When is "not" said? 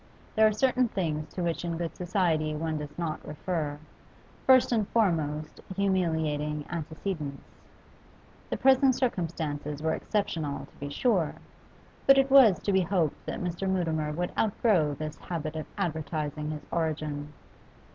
2.97-3.23